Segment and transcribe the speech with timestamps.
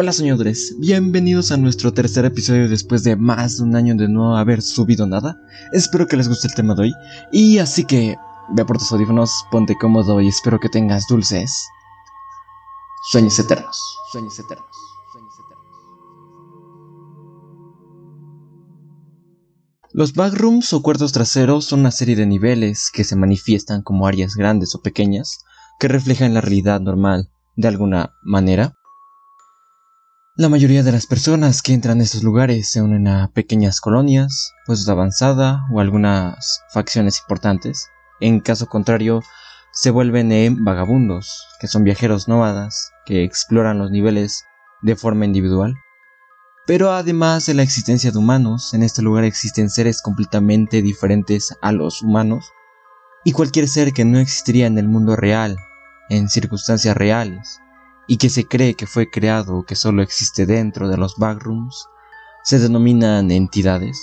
[0.00, 4.36] Hola soñadores, bienvenidos a nuestro tercer episodio después de más de un año de no
[4.36, 5.36] haber subido nada.
[5.72, 6.92] Espero que les guste el tema de hoy.
[7.32, 8.16] Y así que
[8.54, 11.66] ve por tus audífonos, ponte cómodo y espero que tengas dulces.
[13.10, 13.76] Sueños eternos.
[14.12, 14.70] Sueños eternos.
[19.92, 24.36] Los backrooms o cuartos traseros son una serie de niveles que se manifiestan como áreas
[24.36, 25.40] grandes o pequeñas
[25.80, 28.77] que reflejan la realidad normal de alguna manera
[30.38, 34.52] la mayoría de las personas que entran a estos lugares se unen a pequeñas colonias,
[34.66, 37.88] puestos de avanzada o algunas facciones importantes.
[38.20, 39.20] En caso contrario,
[39.72, 44.44] se vuelven en vagabundos, que son viajeros nómadas que exploran los niveles
[44.80, 45.74] de forma individual.
[46.68, 51.72] Pero además de la existencia de humanos, en este lugar existen seres completamente diferentes a
[51.72, 52.52] los humanos
[53.24, 55.56] y cualquier ser que no existiría en el mundo real,
[56.10, 57.58] en circunstancias reales,
[58.08, 61.86] y que se cree que fue creado o que solo existe dentro de los backrooms,
[62.42, 64.00] se denominan entidades.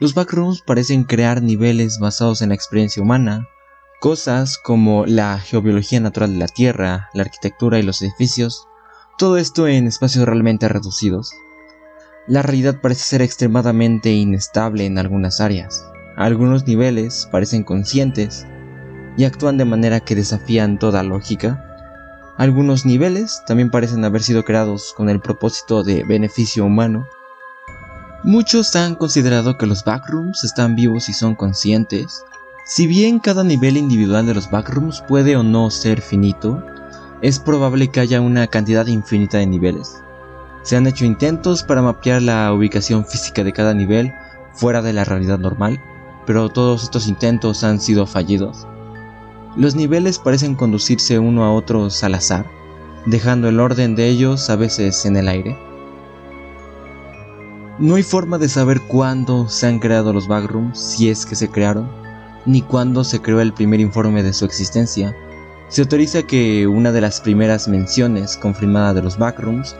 [0.00, 3.46] Los backrooms parecen crear niveles basados en la experiencia humana,
[4.00, 8.68] cosas como la geobiología natural de la Tierra, la arquitectura y los edificios,
[9.18, 11.32] todo esto en espacios realmente reducidos.
[12.26, 15.84] La realidad parece ser extremadamente inestable en algunas áreas.
[16.16, 18.46] Algunos niveles parecen conscientes
[19.16, 21.73] y actúan de manera que desafían toda lógica,
[22.36, 27.06] algunos niveles también parecen haber sido creados con el propósito de beneficio humano.
[28.24, 32.24] Muchos han considerado que los backrooms están vivos y son conscientes.
[32.66, 36.64] Si bien cada nivel individual de los backrooms puede o no ser finito,
[37.20, 40.02] es probable que haya una cantidad infinita de niveles.
[40.62, 44.12] Se han hecho intentos para mapear la ubicación física de cada nivel
[44.54, 45.80] fuera de la realidad normal,
[46.26, 48.66] pero todos estos intentos han sido fallidos.
[49.56, 52.44] Los niveles parecen conducirse uno a otros al azar,
[53.06, 55.56] dejando el orden de ellos a veces en el aire.
[57.78, 61.48] No hay forma de saber cuándo se han creado los backrooms, si es que se
[61.50, 61.88] crearon,
[62.46, 65.14] ni cuándo se creó el primer informe de su existencia.
[65.68, 69.76] Se autoriza que una de las primeras menciones confirmadas de los backrooms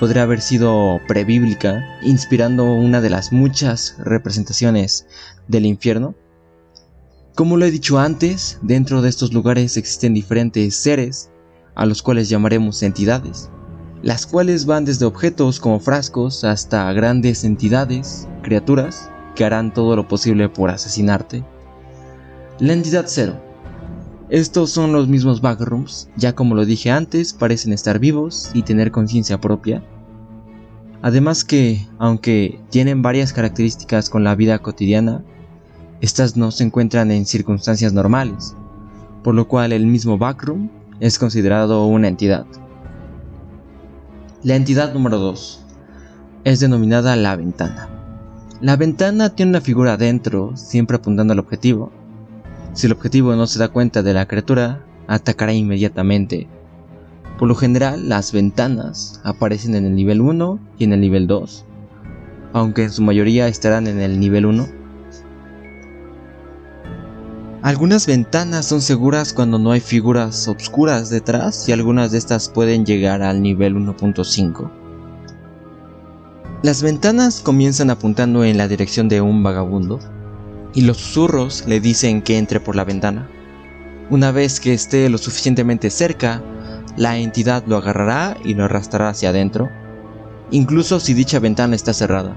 [0.00, 5.06] podría haber sido prebíblica, inspirando una de las muchas representaciones
[5.48, 6.14] del infierno
[7.38, 11.30] como lo he dicho antes, dentro de estos lugares existen diferentes seres,
[11.76, 13.48] a los cuales llamaremos entidades,
[14.02, 20.08] las cuales van desde objetos como frascos hasta grandes entidades, criaturas, que harán todo lo
[20.08, 21.44] posible por asesinarte.
[22.58, 23.40] La entidad cero.
[24.30, 28.90] Estos son los mismos backrooms, ya como lo dije antes, parecen estar vivos y tener
[28.90, 29.84] conciencia propia.
[31.02, 35.22] Además que, aunque tienen varias características con la vida cotidiana,
[36.00, 38.54] estas no se encuentran en circunstancias normales,
[39.24, 40.70] por lo cual el mismo backroom
[41.00, 42.46] es considerado una entidad.
[44.44, 45.64] La entidad número 2
[46.44, 47.88] es denominada la ventana.
[48.60, 51.90] La ventana tiene una figura adentro, siempre apuntando al objetivo.
[52.74, 56.46] Si el objetivo no se da cuenta de la criatura, atacará inmediatamente.
[57.38, 61.64] Por lo general, las ventanas aparecen en el nivel 1 y en el nivel 2,
[62.52, 64.77] aunque en su mayoría estarán en el nivel 1
[67.68, 72.86] algunas ventanas son seguras cuando no hay figuras obscuras detrás y algunas de estas pueden
[72.86, 74.70] llegar al nivel 1.5.
[76.62, 79.98] Las ventanas comienzan apuntando en la dirección de un vagabundo
[80.72, 83.28] y los susurros le dicen que entre por la ventana.
[84.08, 86.42] Una vez que esté lo suficientemente cerca,
[86.96, 89.68] la entidad lo agarrará y lo arrastrará hacia adentro,
[90.50, 92.34] incluso si dicha ventana está cerrada.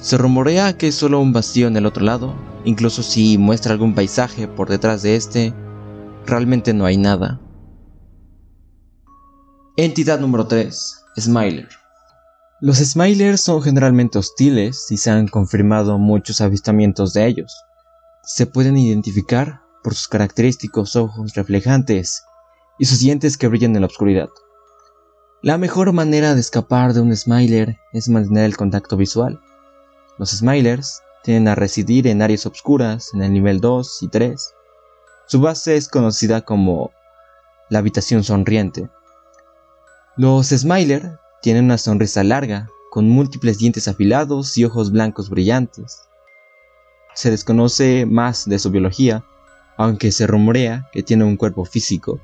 [0.00, 2.34] Se rumorea que es solo un vacío en el otro lado,
[2.64, 5.54] Incluso si muestra algún paisaje por detrás de este,
[6.26, 7.40] realmente no hay nada.
[9.76, 11.04] Entidad número 3.
[11.18, 11.68] Smiler.
[12.60, 17.56] Los Smilers son generalmente hostiles y se han confirmado muchos avistamientos de ellos.
[18.22, 22.22] Se pueden identificar por sus característicos ojos reflejantes
[22.78, 24.28] y sus dientes que brillan en la oscuridad.
[25.42, 29.40] La mejor manera de escapar de un Smiler es mantener el contacto visual.
[30.18, 34.54] Los Smilers tienen a residir en áreas oscuras en el nivel 2 y 3.
[35.26, 36.90] Su base es conocida como
[37.68, 38.88] la habitación sonriente.
[40.16, 46.02] Los Smiler tienen una sonrisa larga, con múltiples dientes afilados y ojos blancos brillantes.
[47.14, 49.24] Se desconoce más de su biología,
[49.76, 52.20] aunque se rumorea que tiene un cuerpo físico,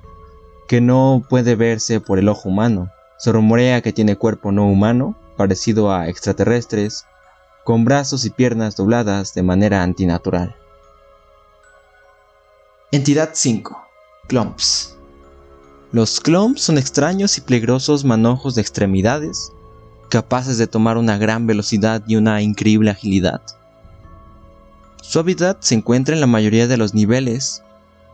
[0.68, 2.90] que no puede verse por el ojo humano.
[3.18, 7.06] Se rumorea que tiene cuerpo no humano, parecido a extraterrestres
[7.66, 10.54] con brazos y piernas dobladas de manera antinatural.
[12.92, 13.76] Entidad 5.
[14.28, 14.94] Clumps.
[15.90, 19.50] Los cloms son extraños y peligrosos manojos de extremidades,
[20.10, 23.42] capaces de tomar una gran velocidad y una increíble agilidad.
[25.02, 27.64] Su hábitat se encuentra en la mayoría de los niveles,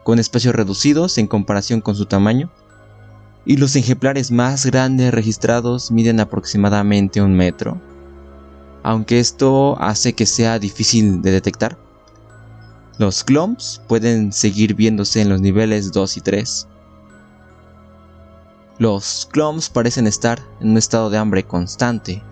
[0.03, 2.51] con espacios reducidos en comparación con su tamaño,
[3.45, 7.79] y los ejemplares más grandes registrados miden aproximadamente un metro,
[8.83, 11.79] aunque esto hace que sea difícil de detectar.
[12.99, 16.69] Los cloms pueden seguir viéndose en los niveles 2 y 3.
[18.79, 22.23] Los cloms parecen estar en un estado de hambre constante,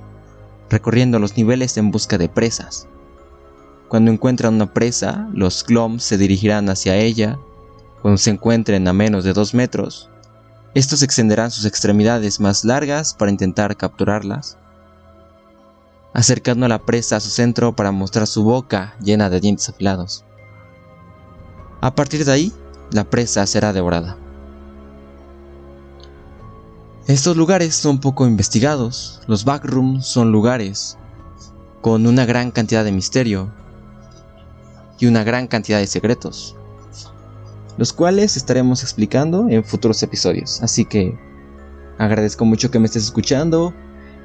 [0.69, 2.87] recorriendo los niveles en busca de presas.
[3.89, 7.39] Cuando encuentran una presa, los cloms se dirigirán hacia ella.
[8.03, 10.09] Cuando se encuentren a menos de 2 metros,
[10.75, 14.57] estos extenderán sus extremidades más largas para intentar capturarlas,
[16.13, 20.25] acercando a la presa a su centro para mostrar su boca llena de dientes afilados.
[21.81, 22.53] A partir de ahí,
[22.93, 24.17] la presa será devorada.
[27.07, 29.21] Estos lugares son poco investigados.
[29.27, 30.99] Los backrooms son lugares
[31.81, 33.53] con una gran cantidad de misterio
[34.99, 36.57] y una gran cantidad de secretos
[37.81, 40.63] los cuales estaremos explicando en futuros episodios.
[40.63, 41.19] Así que
[41.97, 43.73] agradezco mucho que me estés escuchando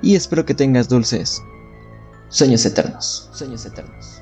[0.01, 1.41] y espero que tengas dulces
[2.35, 3.29] sueños eternos.
[3.31, 4.21] Sueños eternos.